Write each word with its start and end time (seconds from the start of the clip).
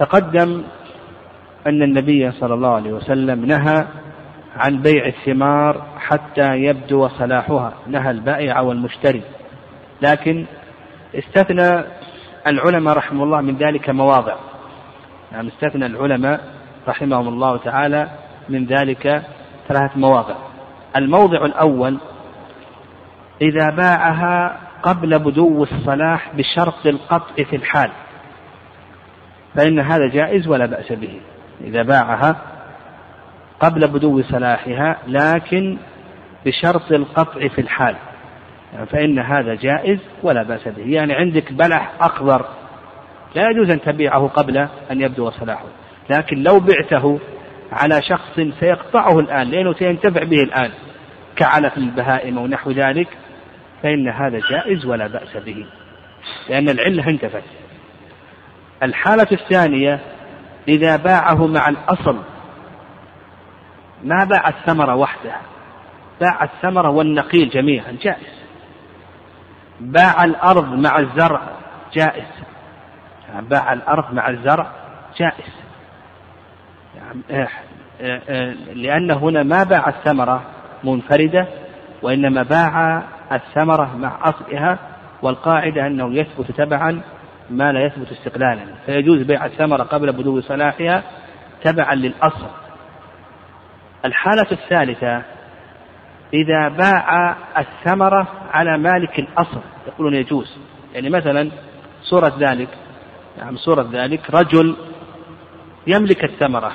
تقدم 0.00 0.62
أن 1.66 1.82
النبي 1.82 2.32
صلى 2.32 2.54
الله 2.54 2.74
عليه 2.74 2.92
وسلم 2.92 3.44
نهى 3.44 3.86
عن 4.56 4.82
بيع 4.82 5.06
الثمار 5.06 5.86
حتى 5.98 6.56
يبدو 6.56 7.08
صلاحها 7.08 7.72
نهى 7.86 8.10
البائع 8.10 8.60
والمشتري. 8.60 9.22
لكن 10.02 10.46
استثنى 11.14 11.84
العلماء 12.46 12.96
رحمه 12.96 13.24
الله 13.24 13.40
من 13.40 13.56
ذلك 13.56 13.90
مواضع. 13.90 14.36
نعم 15.32 15.46
استثنى 15.46 15.86
العلماء 15.86 16.40
رحمهم 16.88 17.28
الله 17.28 17.56
تعالى 17.56 18.08
من 18.48 18.66
ذلك 18.66 19.22
ثلاثة 19.68 19.98
مواضع. 19.98 20.34
الموضع 20.96 21.44
الأول 21.44 21.98
إذا 23.42 23.70
باعها 23.76 24.60
قبل 24.82 25.18
بدو 25.18 25.62
الصلاح 25.62 26.32
بشرط 26.34 26.86
القطع 26.86 27.44
في 27.44 27.56
الحال. 27.56 27.90
فإن 29.54 29.80
هذا 29.80 30.08
جائز 30.08 30.48
ولا 30.48 30.66
بأس 30.66 30.92
به 30.92 31.20
إذا 31.60 31.82
باعها 31.82 32.36
قبل 33.60 33.88
بدو 33.88 34.22
صلاحها 34.22 34.96
لكن 35.06 35.76
بشرط 36.46 36.92
القطع 36.92 37.48
في 37.48 37.60
الحال. 37.60 37.96
يعني 38.72 38.86
فإن 38.86 39.18
هذا 39.18 39.54
جائز 39.54 39.98
ولا 40.22 40.42
بأس 40.42 40.68
به. 40.68 40.82
يعني 40.86 41.14
عندك 41.14 41.52
بلح 41.52 41.92
أخضر 42.00 42.46
لا 43.34 43.50
يجوز 43.50 43.70
أن 43.70 43.80
تبيعه 43.80 44.28
قبل 44.28 44.58
أن 44.90 45.00
يبدو 45.00 45.30
صلاحه 45.30 45.66
لكن 46.10 46.42
لو 46.42 46.60
بعته 46.60 47.20
على 47.72 48.02
شخص 48.02 48.40
سيقطعه 48.60 49.18
الآن 49.18 49.50
لأنه 49.50 49.72
سينتفع 49.72 50.24
به 50.24 50.42
الآن 50.42 50.70
كعلف 51.36 51.76
البهائم 51.78 52.38
أو 52.38 52.46
نحو 52.46 52.70
ذلك 52.70 53.08
فإن 53.82 54.08
هذا 54.08 54.40
جائز 54.50 54.86
ولا 54.86 55.06
بأس 55.06 55.36
به. 55.36 55.66
لأن 56.48 56.68
العلة 56.68 57.08
انتفت. 57.08 57.42
الحالة 58.82 59.26
الثانية 59.32 60.00
إذا 60.68 60.96
باعه 60.96 61.46
مع 61.46 61.68
الأصل 61.68 62.16
ما 64.04 64.24
باع 64.24 64.48
الثمرة 64.48 64.94
وحدها 64.94 65.40
باع 66.20 66.44
الثمرة 66.44 66.90
والنقيل 66.90 67.50
جميعا 67.50 67.96
جائز. 68.02 68.40
باع 69.80 70.24
الأرض 70.24 70.72
مع 70.72 70.98
الزرع 70.98 71.40
جائز. 71.92 72.28
يعني 73.28 73.46
باع 73.46 73.72
الأرض 73.72 74.14
مع 74.14 74.28
الزرع 74.28 74.66
جائز. 75.16 75.54
يعني 76.96 77.20
إيه، 77.30 77.48
إيه، 78.00 78.22
إيه، 78.28 78.52
لأن 78.74 79.10
هنا 79.10 79.42
ما 79.42 79.62
باع 79.62 79.88
الثمرة 79.88 80.42
منفردة 80.84 81.46
وإنما 82.02 82.42
باع 82.42 83.02
الثمرة 83.32 83.96
مع 83.96 84.18
أصلها 84.22 84.78
والقاعدة 85.22 85.86
أنه 85.86 86.14
يثبت 86.14 86.50
تبعا 86.50 87.00
ما 87.50 87.72
لا 87.72 87.86
يثبت 87.86 88.12
استقلالا. 88.12 88.62
فيجوز 88.86 89.22
بيع 89.22 89.46
الثمرة 89.46 89.82
قبل 89.82 90.12
بدو 90.12 90.40
صلاحها 90.40 91.02
تبعا 91.64 91.94
للأصل. 91.94 92.46
الحالة 94.04 94.46
الثالثة 94.52 95.22
إذا 96.34 96.68
باع 96.68 97.36
الثمرة 97.58 98.28
على 98.52 98.78
مالك 98.78 99.18
الأصل 99.18 99.60
يقولون 99.86 100.14
يجوز. 100.14 100.58
يعني 100.94 101.10
مثلا 101.10 101.50
صورة 102.02 102.32
ذلك 102.38 102.68
يعني 103.38 103.56
صورة 103.56 103.88
ذلك 103.92 104.30
رجل 104.30 104.76
يملك 105.86 106.24
الثمرة 106.24 106.72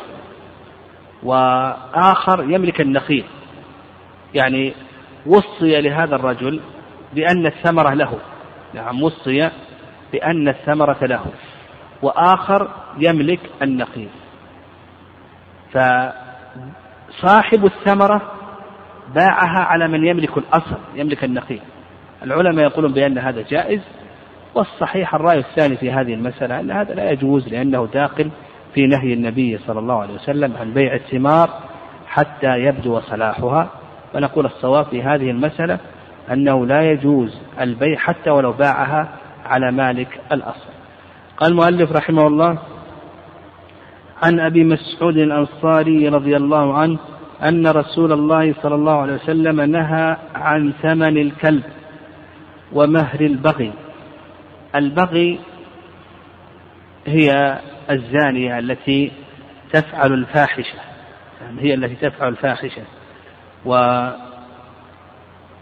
وآخر 1.24 2.44
يملك 2.44 2.82
النخيل. 2.82 3.26
يعني 4.34 4.74
وصي 5.26 5.82
لهذا 5.82 6.16
الرجل 6.16 6.62
بأن 7.14 7.46
الثمرة 7.46 7.94
له. 7.94 8.20
نعم 8.74 9.04
وصي 9.04 9.50
بأن 10.14 10.48
الثمرة 10.48 10.98
له 11.02 11.26
وآخر 12.02 12.70
يملك 13.00 13.40
النخيل 13.62 14.10
فصاحب 15.72 17.66
الثمرة 17.66 18.22
باعها 19.16 19.60
على 19.60 19.88
من 19.88 20.06
يملك 20.06 20.38
الأصل 20.38 20.78
يملك 20.96 21.24
النخيل 21.24 21.62
العلماء 22.24 22.66
يقولون 22.66 22.94
بأن 22.94 23.18
هذا 23.18 23.42
جائز 23.42 23.82
والصحيح 24.56 25.16
الرأي 25.16 25.40
الثاني 25.40 25.78
في 25.78 25.92
هذه 25.92 26.14
المسألة 26.14 26.60
أن 26.60 26.72
هذا 26.72 26.94
لا 26.94 27.12
يجوز 27.12 27.48
لأنه 27.48 27.88
داخل 27.94 28.32
في 28.74 28.88
نهي 28.88 29.14
النبي 29.14 29.58
صلى 29.58 29.80
الله 29.80 30.02
عليه 30.02 30.14
وسلم 30.14 30.58
عن 30.58 30.74
بيع 30.74 30.94
الثمار 30.96 31.50
حتى 32.08 32.60
يبدو 32.60 33.00
صلاحها. 33.00 33.70
ونقول 34.16 34.46
الصواب 34.46 34.86
في 34.86 35.04
هذه 35.04 35.32
المسألة 35.32 35.80
أنه 36.32 36.66
لا 36.66 36.82
يجوز 36.92 37.42
البيع 37.60 37.98
حتى 37.98 38.30
ولو 38.30 38.52
باعها 38.52 39.10
على 39.46 39.72
مالك 39.72 40.22
الأصل. 40.32 40.70
قال 41.38 41.52
المؤلف 41.52 41.92
رحمه 41.92 42.28
الله 42.28 42.58
عن 44.24 44.40
أبي 44.40 44.64
مسعود 44.64 45.18
الأنصاري 45.18 46.10
رضي 46.10 46.36
الله 46.36 46.78
عنه 46.78 47.00
أن 47.44 47.68
رسول 47.68 48.12
الله 48.12 48.56
صلى 48.62 48.76
الله 48.76 49.02
عليه 49.02 49.14
وسلم 49.14 49.62
نهى 49.62 50.18
عن 50.36 50.74
ثمن 50.82 51.18
الكلب 51.18 51.64
ومهر 52.74 53.22
البغي. 53.22 53.74
البغي 54.76 55.40
هي 57.08 57.60
الزانية 57.92 58.60
التي 58.60 59.12
تفعل 59.74 60.14
الفاحشة 60.14 60.80
يعني 61.42 61.62
هي 61.62 61.74
التي 61.74 62.10
تفعل 62.10 62.30
الفاحشة. 62.30 62.82
و 63.66 63.76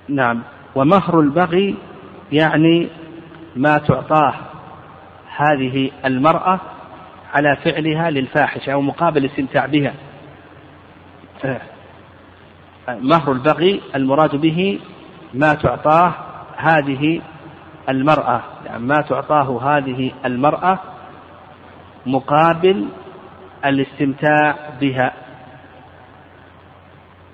نعم 0.09 0.43
ومهر 0.75 1.19
البغي 1.19 1.75
يعني 2.31 2.89
ما 3.55 3.77
تعطاه 3.77 4.33
هذه 5.37 5.91
المرأة 6.05 6.59
على 7.33 7.55
فعلها 7.55 8.09
للفاحشة 8.09 8.73
أو 8.73 8.81
مقابل 8.81 9.25
الاستمتاع 9.25 9.65
بها. 9.65 9.93
مهر 12.87 13.31
البغي 13.31 13.81
المراد 13.95 14.35
به 14.35 14.79
ما 15.33 15.53
تعطاه 15.53 16.13
هذه 16.57 17.21
المرأة. 17.89 18.41
يعني 18.65 18.83
ما 18.83 19.01
تعطاه 19.09 19.77
هذه 19.77 20.11
المرأة 20.25 20.79
مقابل 22.05 22.87
الاستمتاع 23.65 24.55
بها. 24.81 25.13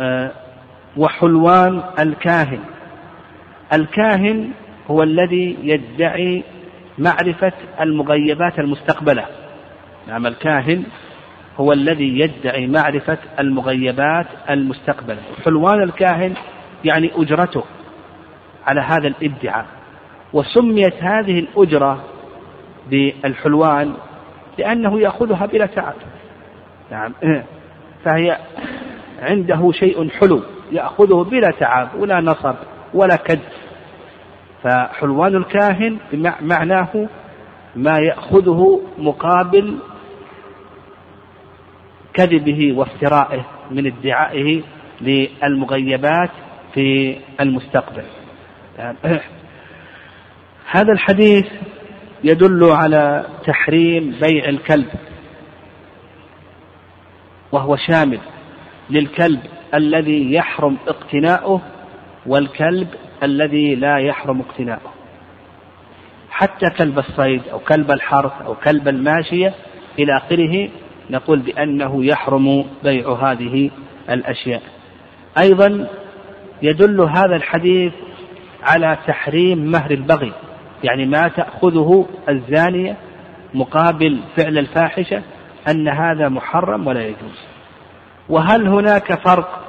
آه، 0.02 0.32
وحلوان 0.98 1.84
الكاهن. 2.00 2.60
الكاهن 3.74 4.52
هو 4.90 5.04
الذي 5.04 5.58
يدعي 5.64 6.44
معرفة 6.98 7.52
المغيبات 7.82 8.60
المستقبلة. 8.60 9.26
نعم 10.08 10.28
الكاهن 10.28 10.84
هو 11.58 11.74
الذي 11.74 12.20
يدعي 12.20 12.68
معرفة 12.68 13.18
المغيبات 13.40 14.26
المستقبلة. 14.50 15.22
حلوان 15.46 15.84
الكاهن 15.84 16.34
يعني 16.86 17.12
أجرته 17.16 17.64
على 18.68 18.82
هذا 18.82 19.08
الادعاء 19.08 19.66
وسميت 20.34 21.04
هذه 21.04 21.40
الأجرة 21.40 22.04
بالحلوان 22.90 23.94
لأنه 24.58 25.00
يأخذها 25.00 25.46
بلا 25.46 25.66
تعب. 25.66 25.94
نعم 26.92 27.14
فهي 28.04 28.38
عنده 29.22 29.72
شيء 29.72 30.10
حلو 30.10 30.42
يأخذه 30.72 31.24
بلا 31.24 31.52
تعب 31.60 31.90
ولا 32.00 32.22
نصب 32.22 32.56
ولا 32.94 33.16
كد. 33.16 33.40
فحلوان 34.64 35.36
الكاهن 35.36 35.98
معناه 36.42 37.08
ما 37.76 37.98
يأخذه 38.00 38.82
مقابل 38.98 39.78
كذبه 42.14 42.74
وافترائه 42.78 43.46
من 43.72 43.86
ادعائه 43.88 44.62
للمغيبات 45.02 46.30
في 46.74 47.18
المستقبل. 47.40 48.04
هذا 50.72 50.92
الحديث 50.92 51.46
يدل 52.24 52.64
على 52.64 53.26
تحريم 53.46 54.16
بيع 54.22 54.50
الكلب 54.50 54.90
وهو 57.52 57.76
شامل 57.76 58.20
للكلب 58.90 59.40
الذي 59.74 60.34
يحرم 60.34 60.78
اقتناؤه 60.88 61.62
والكلب 62.26 62.88
الذي 63.24 63.76
لا 63.76 63.98
يحرم 63.98 64.42
اقتناؤه. 64.42 64.92
حتى 66.30 66.66
كلب 66.78 67.00
الصيد 67.00 67.42
أو 67.52 67.60
كلب 67.60 67.92
الحرث 67.92 68.32
أو 68.46 68.56
كلب 68.56 68.88
الماشية 68.88 69.54
إلى 70.00 70.18
آخره 70.18 70.70
نقول 71.10 71.40
بأنه 71.40 72.06
يحرم 72.06 72.66
بيع 72.84 73.14
هذه 73.14 73.70
الأشياء. 74.10 74.62
أيضا 75.38 75.88
يدل 76.62 77.02
هذا 77.02 77.36
الحديث 77.36 77.94
على 78.64 78.98
تحريم 79.08 79.58
مهر 79.58 79.92
البغي 79.92 80.34
يعني 80.84 81.06
ما 81.06 81.28
تأخذه 81.28 82.06
الزانية 82.30 82.98
مقابل 83.54 84.20
فعل 84.38 84.58
الفاحشة 84.58 85.22
أن 85.68 85.88
هذا 85.88 86.30
محرم 86.30 86.88
ولا 86.88 87.02
يجوز. 87.02 87.40
وهل 88.30 88.68
هناك 88.68 89.28
فرق 89.28 89.60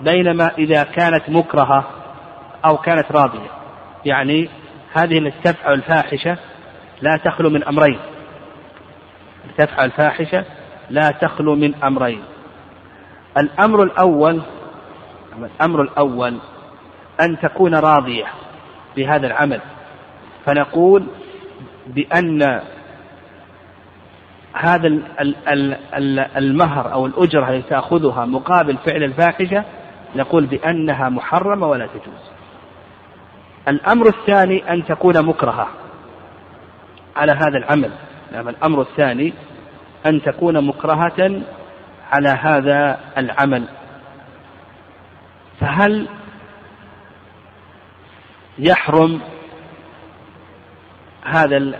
بينما 0.00 0.50
إذا 0.58 0.82
كانت 0.82 1.22
مكرهة 1.28 2.03
أو 2.64 2.76
كانت 2.76 3.12
راضية. 3.12 3.50
يعني 4.04 4.48
هذه 4.92 5.18
التي 5.18 5.54
الفاحشة 5.68 6.38
لا 7.02 7.16
تخلو 7.24 7.50
من 7.50 7.64
أمرين. 7.64 7.98
تفعل 9.58 9.90
فاحشة 9.90 10.44
لا 10.90 11.10
تخلو 11.10 11.54
من 11.54 11.74
أمرين. 11.74 12.22
الأمر 13.38 13.82
الأول 13.82 14.42
الأمر 15.38 15.82
الأول 15.82 16.38
أن 17.20 17.38
تكون 17.42 17.74
راضية 17.74 18.26
بهذا 18.96 19.26
العمل. 19.26 19.60
فنقول 20.46 21.06
بأن 21.86 22.60
هذا 24.54 24.98
المهر 26.36 26.92
أو 26.92 27.06
الأجرة 27.06 27.50
التي 27.50 27.68
تأخذها 27.68 28.24
مقابل 28.24 28.76
فعل 28.76 29.02
الفاحشة 29.02 29.64
نقول 30.16 30.46
بأنها 30.46 31.08
محرمة 31.08 31.66
ولا 31.66 31.86
تجوز. 31.86 32.33
الأمر 33.68 34.06
الثاني 34.08 34.72
أن 34.72 34.84
تكون 34.84 35.26
مكرهة 35.26 35.68
على 37.16 37.32
هذا 37.32 37.58
العمل. 37.58 37.90
نعم 38.32 38.48
الأمر 38.48 38.80
الثاني 38.80 39.32
أن 40.06 40.22
تكون 40.22 40.66
مكرهة 40.66 41.42
على 42.12 42.28
هذا 42.28 43.00
العمل. 43.18 43.64
فهل 45.60 46.08
يحرم 48.58 49.20
هذا 51.24 51.74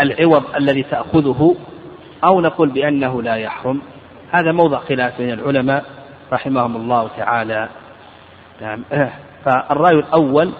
العوض 0.00 0.54
الذي 0.56 0.82
تأخذه 0.82 1.56
أو 2.24 2.40
نقول 2.40 2.68
بأنه 2.68 3.22
لا 3.22 3.34
يحرم؟ 3.34 3.82
هذا 4.32 4.52
موضع 4.52 4.78
خلاف 4.78 5.18
بين 5.18 5.30
العلماء 5.30 5.84
رحمهم 6.32 6.76
الله 6.76 7.08
تعالى. 7.16 7.68
نعم. 8.60 8.84
فالرأي 9.44 9.94
الأول 9.94 10.52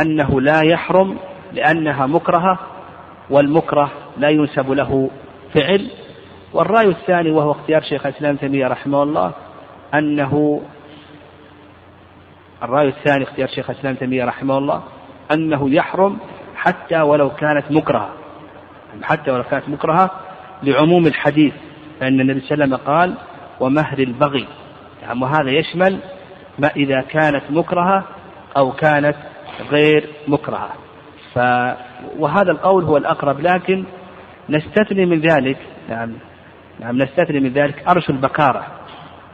أنه 0.00 0.40
لا 0.40 0.60
يحرم 0.64 1.16
لأنها 1.52 2.06
مكرهة 2.06 2.58
والمكره 3.30 3.90
لا 4.18 4.28
ينسب 4.28 4.70
له 4.70 5.10
فعل. 5.54 5.90
والرأي 6.52 6.88
الثاني 6.88 7.30
وهو 7.30 7.50
اختيار 7.50 7.82
شيخ 7.82 8.06
الإسلام 8.06 8.36
تيمية 8.36 8.66
رحمه 8.66 9.02
الله 9.02 9.32
أنه 9.94 10.62
الرأي 12.62 12.88
الثاني 12.88 13.24
اختيار 13.24 13.48
شيخ 13.48 13.70
الإسلام 13.70 13.94
تيمية 13.94 14.24
رحمه 14.24 14.58
الله 14.58 14.82
أنه 15.32 15.70
يحرم 15.70 16.18
حتى 16.56 17.00
ولو 17.00 17.30
كانت 17.30 17.64
مكرهة. 17.70 18.10
حتى 19.02 19.30
ولو 19.30 19.42
كانت 19.42 19.68
مكرهة 19.68 20.10
لعموم 20.62 21.06
الحديث 21.06 21.54
فإن 22.00 22.20
النبي 22.20 22.40
صلى 22.40 22.64
الله 22.64 22.64
عليه 22.64 22.74
وسلم 22.74 22.94
قال 22.94 23.14
ومهر 23.60 23.98
البغي 23.98 24.46
يعني 25.02 25.22
وهذا 25.22 25.50
يشمل 25.50 25.98
ما 26.58 26.70
إذا 26.76 27.00
كانت 27.00 27.42
مكرهة 27.50 28.04
أو 28.56 28.72
كانت 28.72 29.16
غير 29.60 30.08
مكرهة. 30.28 30.72
ف 31.34 31.38
وهذا 32.18 32.50
القول 32.50 32.84
هو 32.84 32.96
الأقرب 32.96 33.40
لكن 33.40 33.84
نستثني 34.48 35.06
من 35.06 35.20
ذلك 35.20 35.58
نعم 35.88 36.12
نعم 36.80 37.02
نستثني 37.02 37.40
من 37.40 37.52
ذلك 37.52 37.88
أرش 37.88 38.10
البكارة. 38.10 38.66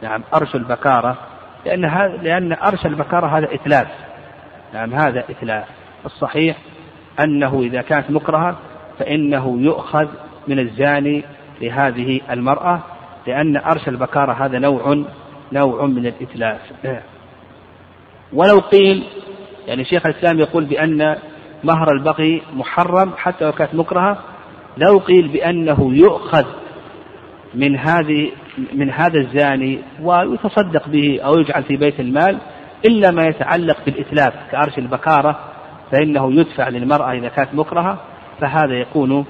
نعم 0.01 0.23
أرش 0.33 0.55
البكارة 0.55 1.17
لأن 1.65 1.85
هذا 1.85 2.17
لأن 2.17 2.53
أرش 2.53 2.85
البكارة 2.85 3.37
هذا 3.37 3.53
إتلاف. 3.53 3.87
نعم 4.73 4.93
هذا 4.93 5.23
إتلاف. 5.29 5.65
الصحيح 6.05 6.57
أنه 7.19 7.61
إذا 7.61 7.81
كانت 7.81 8.11
مكرهة 8.11 8.57
فإنه 8.99 9.61
يؤخذ 9.61 10.07
من 10.47 10.59
الزاني 10.59 11.23
لهذه 11.61 12.21
المرأة 12.31 12.79
لأن 13.27 13.57
أرش 13.57 13.87
البكارة 13.87 14.45
هذا 14.45 14.59
نوع 14.59 15.05
نوع 15.51 15.85
من 15.85 16.05
الإتلاف. 16.05 16.59
ولو 18.33 18.59
قيل 18.59 19.03
يعني 19.67 19.85
شيخ 19.85 20.05
الإسلام 20.05 20.39
يقول 20.39 20.65
بأن 20.65 21.17
مهر 21.63 21.91
البغي 21.91 22.41
محرم 22.53 23.11
حتى 23.17 23.45
لو 23.45 23.51
كانت 23.51 23.75
مكرهة 23.75 24.17
لو 24.77 24.97
قيل 24.97 25.27
بأنه 25.27 25.93
يؤخذ 25.93 26.45
من 27.55 27.77
هذه 27.77 28.31
من 28.73 28.89
هذا 28.89 29.19
الزاني 29.19 29.79
ويتصدق 30.01 30.87
به 30.87 31.19
أو 31.21 31.39
يجعل 31.39 31.63
في 31.63 31.77
بيت 31.77 31.99
المال 31.99 32.37
إلا 32.85 33.11
ما 33.11 33.23
يتعلق 33.23 33.77
بالإتلاف 33.85 34.33
كأرش 34.51 34.77
البكارة 34.77 35.39
فإنه 35.91 36.33
يدفع 36.33 36.69
للمرأة 36.69 37.11
إذا 37.11 37.27
كانت 37.27 37.49
مكرهة 37.53 37.97
فهذا 38.41 38.73
يكون 38.73 39.25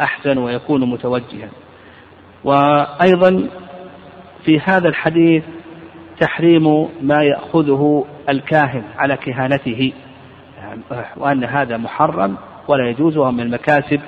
أحسن 0.00 0.38
ويكون 0.38 0.90
متوجها. 0.90 1.48
وأيضا 2.44 3.48
في 4.44 4.60
هذا 4.60 4.88
الحديث 4.88 5.44
تحريم 6.20 6.88
ما 7.02 7.22
يأخذه 7.22 8.04
الكاهن 8.28 8.82
على 8.96 9.16
كهانته 9.16 9.92
وأن 11.16 11.44
هذا 11.44 11.76
محرم 11.76 12.36
ولا 12.68 12.90
يجوز 12.90 13.16
وهو 13.16 13.32
من 13.32 13.40
المكاسب 13.40 14.00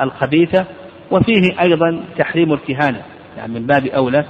الخبيثة. 0.00 0.66
وفيه 1.10 1.60
أيضا 1.60 2.04
تحريم 2.18 2.52
الكهانة 2.52 3.02
يعني 3.36 3.54
من 3.54 3.66
باب 3.66 3.86
أولى 3.86 4.24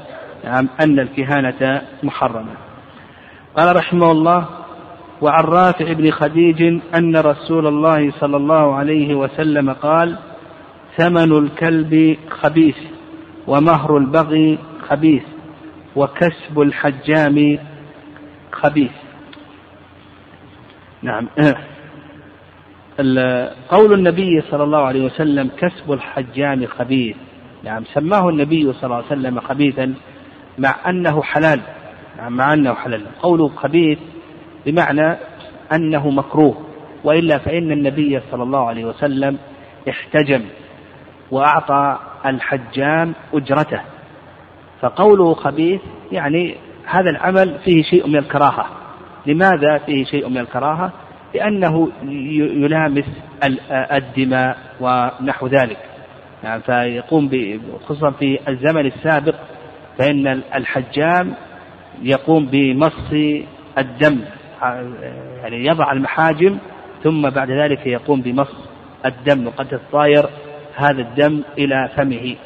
يعني 0.44 0.69
أن 0.81 0.98
الكهانة 1.00 1.82
محرمة. 2.02 2.52
قال 3.56 3.76
رحمه 3.76 4.10
الله 4.10 4.48
وعن 5.20 5.44
رافع 5.44 5.92
بن 5.92 6.10
خديج 6.10 6.62
أن 6.94 7.16
رسول 7.16 7.66
الله 7.66 8.10
صلى 8.10 8.36
الله 8.36 8.75
عليه 8.75 9.14
وسلم 9.14 9.72
قال 9.72 10.19
ثمن 10.96 11.32
الكلب 11.38 12.16
خبيث 12.31 12.76
ومهر 13.46 13.96
البغي 13.96 14.58
خبيث. 14.88 15.22
وكسب 15.96 16.61
الحجام 16.61 17.58
خبيث. 18.52 18.91
نعم. 21.02 21.29
قول 23.69 23.93
النبي 23.93 24.41
صلى 24.50 24.62
الله 24.62 24.79
عليه 24.79 25.05
وسلم 25.05 25.50
كسب 25.58 25.93
الحجام 25.93 26.67
خبيث. 26.67 27.17
نعم. 27.64 27.85
سماه 27.85 28.29
النبي 28.29 28.73
صلى 28.73 28.85
الله 28.85 28.96
عليه 28.96 29.06
وسلم 29.06 29.41
خبيثا 29.41 29.94
مع 30.58 30.76
أنه 30.88 31.23
حلال. 31.23 31.61
نعم. 32.19 32.37
مع 32.37 32.52
أنه 32.52 32.75
حلال. 32.75 33.06
قوله 33.23 33.49
خبيث 33.49 33.99
بمعنى 34.67 35.17
أنه 35.73 36.11
مكروه. 36.11 36.61
وإلا 37.05 37.38
فإن 37.38 37.73
النبي 37.73 38.20
صلى 38.31 38.43
الله 38.43 38.69
عليه 38.69 38.85
وسلم 38.85 39.38
احتجم 39.88 40.44
وأعطى 41.31 41.99
الحجام 42.26 43.14
أجرته. 43.35 43.81
فقوله 44.84 45.34
خبيث 45.34 45.81
يعني 46.12 46.56
هذا 46.86 47.10
العمل 47.10 47.58
فيه 47.64 47.82
شيء 47.82 48.06
من 48.08 48.16
الكراهة. 48.16 48.66
لماذا 49.26 49.78
فيه 49.86 50.04
شيء 50.04 50.28
من 50.28 50.38
الكراهة؟ 50.38 50.92
لأنه 51.34 51.88
يلامس 52.62 53.04
الدماء 53.92 54.56
ونحو 54.81 55.46
ذلك. 55.46 55.78
يعني 56.44 56.62
فيقوم 56.62 57.31
خصوصا 57.84 58.10
في 58.10 58.38
الزمن 58.48 58.86
السابق 58.86 59.34
فإن 59.98 60.26
الحجام 60.55 61.34
يقوم 62.03 62.46
بمص 62.46 63.12
الدم. 63.79 64.20
يعني 65.43 65.67
يضع 65.67 65.93
المحاجم 65.93 66.58
ثم 67.03 67.31
بعد 67.31 67.50
ذلك 67.50 67.86
يقوم 67.86 68.20
بمص 68.20 68.55
الدم. 69.06 69.46
وقد 69.46 69.69
تطاير 69.69 70.26
هذا 70.76 71.03
الدم 71.03 71.43
إلى 71.58 71.88
فمه. 71.96 72.36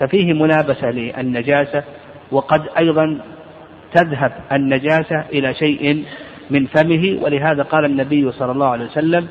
ففيه 0.00 0.32
ملابسة 0.32 0.90
للنجاسة 0.90 1.84
وقد 2.30 2.62
أيضا 2.78 3.20
تذهب 3.94 4.32
النجاسة 4.52 5.24
إلى 5.32 5.54
شيء 5.54 6.04
من 6.50 6.66
فمه 6.66 7.18
ولهذا 7.22 7.62
قال 7.62 7.84
النبي 7.84 8.32
صلى 8.32 8.52
الله 8.52 8.66
عليه 8.68 8.84
وسلم 8.84 9.28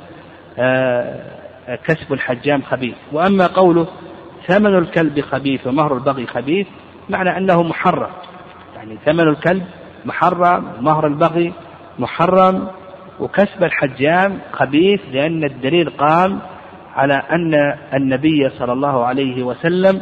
آه، 0.60 1.20
كسب 1.86 2.14
الحجام 2.14 2.62
خبيث. 2.62 2.96
وأما 3.12 3.48
قوله 3.48 3.88
ثمن 4.48 4.78
الكلب 4.78 5.22
خبيث 5.22 5.68
ومهر 5.68 5.94
البغي 5.94 6.28
خبيث 6.28 6.68
معنى 7.10 7.38
أنه 7.38 7.64
محرم. 7.64 8.10
يعني 8.76 8.98
ثمن 9.06 9.28
الكلب 9.28 9.64
محرم 10.06 10.68
مهر 10.82 11.08
البغي 11.08 11.54
محرم 12.00 12.68
وكسب 13.20 13.64
الحجام 13.64 14.40
خبيث 14.52 15.02
لأن 15.12 15.44
الدليل 15.44 15.90
قام 15.90 16.40
على 16.96 17.14
أن 17.32 17.54
النبي 17.94 18.50
صلى 18.50 18.74
الله 18.74 19.06
عليه 19.06 19.44
وسلم 19.44 20.02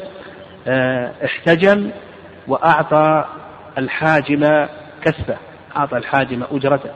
احتجم 1.25 1.89
وأعطى 2.47 3.25
الحاجم 3.77 4.67
كسبه 5.01 5.37
أعطى 5.77 5.97
الحاجم 5.97 6.43
أجرته. 6.51 6.89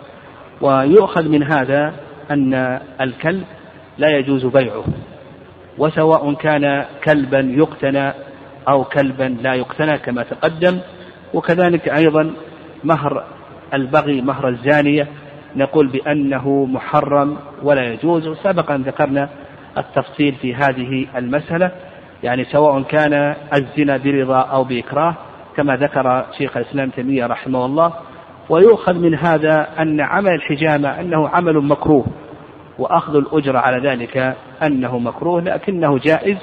ويؤخذ 0.62 1.30
من 1.30 1.44
هذا 1.44 1.94
أن 2.32 2.80
الكلب 3.02 3.44
لا 3.98 4.10
يجوز 4.10 4.46
بيعه 4.46 4.84
وسواء 5.78 6.34
كان 6.34 6.86
كلبا 7.04 7.40
يقتنى 7.40 8.14
أو 8.70 8.84
كلبا 8.84 9.38
لا 9.42 9.54
يقتنى 9.54 9.98
كما 9.98 10.24
تقدم. 10.24 10.80
وكذلك 11.34 11.90
أيضا 11.90 12.34
مهر 12.84 13.24
البغي 13.74 14.22
مهر 14.22 14.48
الزانية. 14.48 15.08
نقول 15.56 15.88
بأنه 15.88 16.66
محرم 16.66 17.38
ولا 17.64 17.84
يجوز. 17.84 18.28
وسبق 18.28 18.72
أن 18.72 18.82
ذكرنا 18.82 19.30
التفصيل 19.78 20.36
في 20.42 20.56
هذه 20.56 21.08
المسألة. 21.16 21.72
يعني 22.24 22.46
سواء 22.46 22.82
كان 22.82 23.36
الزنا 23.54 23.98
برضا 23.98 24.40
أو 24.40 24.64
بإكراه 24.64 25.16
كما 25.58 25.76
ذكر 25.76 26.26
شيخ 26.38 26.58
الإسلام 26.58 26.90
تيمية 26.90 27.26
رحمه 27.26 27.66
الله 27.66 27.94
ويؤخذ 28.50 28.94
من 28.94 29.16
هذا 29.16 29.68
أن 29.80 30.02
عمل 30.02 30.32
الحجامة 30.32 31.00
أنه 31.00 31.30
عمل 31.30 31.68
مكروه 31.68 32.06
وأخذ 32.80 33.16
الأجرة 33.16 33.60
على 33.60 33.90
ذلك 33.90 34.36
أنه 34.64 35.00
مكروه 35.00 35.42
لكنه 35.42 35.98
جائز 35.98 36.38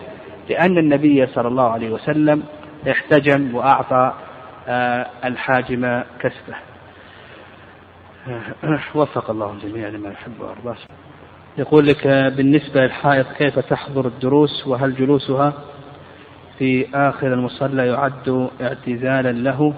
لأن 0.50 0.78
النبي 0.78 1.26
صلى 1.26 1.48
الله 1.48 1.70
عليه 1.70 1.90
وسلم 1.90 2.42
احتجم 2.90 3.54
وأعطى 3.54 4.12
آه، 4.68 5.06
الحاجم 5.24 6.02
كسبه. 6.20 6.56
وفق 8.94 9.30
الله 9.30 9.52
الجميع 9.52 9.88
لما 9.88 10.10
يحب 10.10 10.40
ويرضى 10.40 10.78
يقول 11.58 11.86
لك 11.86 12.06
بالنسبة 12.06 12.80
للحائط 12.80 13.26
كيف 13.38 13.58
تحضر 13.58 14.06
الدروس؟ 14.06 14.66
وهل 14.66 14.94
جلوسها 14.94 15.52
في 16.58 16.86
آخر 16.94 17.34
المصلى 17.34 17.86
يعد 17.86 18.48
اعتزالا 18.60 19.32
له؟ 19.32 19.74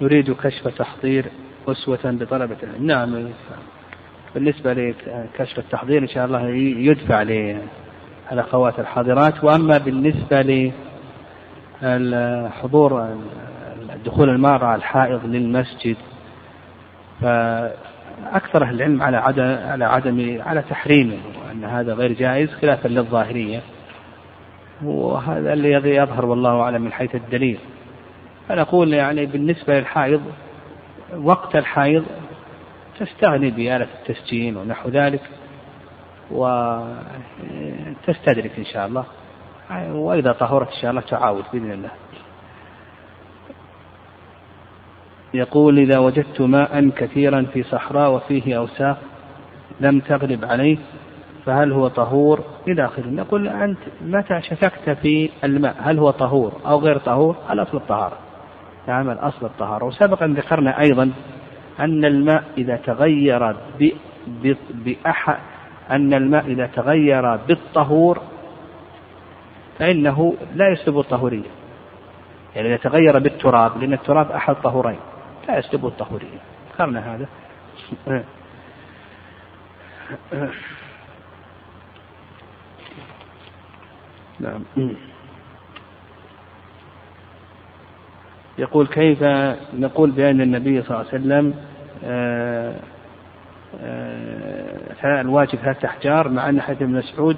يريد 0.00 0.32
كشف 0.32 0.68
تحضير 0.68 1.24
أسوة 1.68 1.98
بطلبة 2.04 2.56
العلم. 2.62 2.86
نعم 2.86 3.28
بالنسبة 4.34 4.72
لكشف 4.72 5.58
التحضير 5.58 6.02
إن 6.02 6.08
شاء 6.08 6.26
الله 6.26 6.48
يدفع 6.58 7.22
للأخوات 7.22 8.78
الحاضرات. 8.78 9.44
وأما 9.44 9.78
بالنسبة 9.78 10.72
لحضور 11.82 13.16
دخول 14.04 14.28
المرأة 14.28 14.74
الحائض 14.74 15.20
للمسجد 15.24 15.96
فأكثر 17.22 18.62
أهل 18.62 18.74
العلم 18.74 19.02
على 19.02 19.16
عدم 19.16 19.58
على 19.70 19.84
عدم 19.84 20.42
على 20.42 20.62
تحريمه 20.62 21.18
وأن 21.44 21.64
هذا 21.64 21.94
غير 21.94 22.12
جائز 22.12 22.50
خلافا 22.50 22.88
للظاهرية. 22.88 23.60
وهذا 24.84 25.52
الذي 25.52 25.90
يظهر 25.90 26.26
والله 26.26 26.60
أعلم 26.60 26.82
من 26.82 26.92
حيث 26.92 27.14
الدليل. 27.14 27.58
فنقول 28.48 28.94
يعني 28.94 29.26
بالنسبة 29.26 29.78
للحائض 29.78 30.22
وقت 31.16 31.56
الحائض 31.56 32.04
تستغني 32.98 33.50
بآلة 33.50 33.88
التسجيل 34.00 34.56
ونحو 34.56 34.88
ذلك 34.88 35.20
وتستدرك 36.30 36.98
إن 38.58 38.64
شاء 38.64 38.86
الله. 38.86 39.04
وإذا 39.90 40.32
طهرت 40.32 40.68
إن 40.68 40.80
شاء 40.80 40.90
الله 40.90 41.00
تعاود 41.00 41.44
بإذن 41.52 41.72
الله. 41.72 41.90
يقول 45.34 45.78
إذا 45.78 45.98
وجدت 45.98 46.40
ماء 46.40 46.88
كثيرا 46.88 47.46
في 47.52 47.62
صحراء 47.62 48.14
وفيه 48.14 48.58
أوساخ 48.58 48.96
لم 49.80 50.00
تغلب 50.00 50.44
عليه 50.44 50.78
فهل 51.46 51.72
هو 51.72 51.88
طهور؟ 51.88 52.44
إلى 52.68 52.84
آخره. 52.84 53.06
نقول 53.06 53.48
أنت 53.48 53.78
متى 54.02 54.40
شككت 54.42 54.90
في 54.90 55.30
الماء؟ 55.44 55.76
هل 55.80 55.98
هو 55.98 56.10
طهور 56.10 56.52
أو 56.66 56.78
غير 56.78 56.98
طهور؟ 56.98 57.36
الأصل 57.50 57.76
الطهارة. 57.76 58.16
تعمل 58.86 59.18
أصل 59.18 59.46
الطهارة. 59.46 59.84
وسبقا 59.84 60.26
ذكرنا 60.26 60.80
أيضا 60.80 61.10
أن 61.80 62.04
الماء 62.04 62.44
إذا 62.58 62.76
تغير 62.76 63.56
بأحد 64.70 65.36
أن 65.90 66.14
الماء 66.14 66.46
إذا 66.46 66.66
تغير 66.66 67.36
بالطهور 67.36 68.20
فإنه 69.78 70.34
لا 70.54 70.68
يسلب 70.68 70.98
الطهورية. 70.98 71.50
يعني 72.56 72.68
إذا 72.68 72.76
تغير 72.76 73.18
بالتراب 73.18 73.78
لأن 73.78 73.92
التراب 73.92 74.30
أحد 74.30 74.54
طهورين. 74.54 74.98
لا 75.48 75.58
يسلب 75.58 75.86
الطهورية 75.86 76.38
ذكرنا 76.72 77.14
هذا. 77.14 77.26
نعم. 84.40 84.64
يقول 88.58 88.86
كيف 88.86 89.22
نقول 89.74 90.10
بأن 90.10 90.40
النبي 90.40 90.82
صلى 90.82 90.90
الله 90.90 91.08
عليه 91.12 91.20
وسلم 91.20 91.54
آه، 92.04 92.80
آه، 93.80 95.20
الواجب 95.20 95.58
ثلاثة 95.58 95.88
أحجار 95.88 96.28
مع 96.28 96.48
أن 96.48 96.60
حديث 96.60 96.82
ابن 96.82 96.92
مسعود 96.92 97.36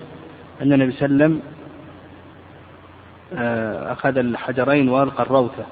أن 0.63 0.73
النبي 0.73 0.93
صلى 0.93 1.07
الله 1.07 1.25
عليه 1.25 1.35
وسلم 1.35 1.43
آه، 3.39 3.93
أخذ 3.93 4.19
الحجرين 4.19 4.89
وألقى 4.89 5.23
الروثة. 5.23 5.65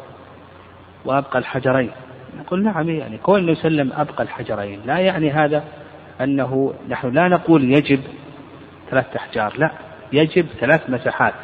وأبقى 1.05 1.39
الحجرين. 1.39 1.91
نقول 2.39 2.63
نعم 2.63 2.91
يعني 2.91 3.19
كون 3.19 3.41
النبي 3.41 3.55
صلى 3.55 3.69
الله 3.69 3.81
عليه 3.81 3.91
وسلم 3.91 4.01
أبقى 4.01 4.23
الحجرين 4.25 4.81
لا 4.87 4.99
يعني 4.99 5.31
هذا 5.31 5.65
أنه 6.21 6.75
نحن 6.89 7.11
لا 7.11 7.29
نقول 7.29 7.73
يجب 7.73 8.01
ثلاثة 8.91 9.17
أحجار 9.17 9.55
لا 9.59 9.71
يجب 10.13 10.47
ثلاث 10.61 10.91
مساحات. 10.91 11.35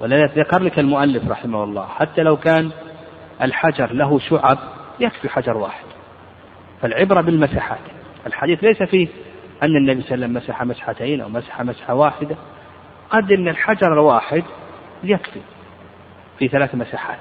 ولذلك 0.00 0.38
ذكر 0.38 0.62
لك 0.62 0.78
المؤلف 0.78 1.30
رحمه 1.30 1.64
الله 1.64 1.86
حتى 1.86 2.22
لو 2.22 2.36
كان 2.36 2.70
الحجر 3.42 3.92
له 3.92 4.18
شعب 4.18 4.58
يكفي 5.00 5.28
حجر 5.28 5.56
واحد. 5.56 5.84
فالعبرة 6.82 7.20
بالمساحات 7.20 7.78
الحديث 8.26 8.64
ليس 8.64 8.82
فيه 8.82 9.08
أن 9.62 9.76
النبي 9.76 10.02
صلى 10.02 10.14
الله 10.14 10.26
عليه 10.26 10.36
وسلم 10.36 10.42
مسح 10.42 10.62
مسحتين 10.62 11.20
أو 11.20 11.28
مسح 11.28 11.62
مسحة 11.62 11.94
واحدة. 11.94 12.36
قد 13.10 13.32
أن 13.32 13.48
الحجر 13.48 13.92
الواحد 13.92 14.44
يكفي 15.04 15.40
في 16.38 16.48
ثلاث 16.48 16.74
مساحات. 16.74 17.18